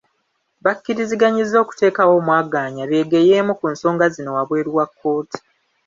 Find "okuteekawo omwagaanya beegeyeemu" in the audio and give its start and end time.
1.63-3.53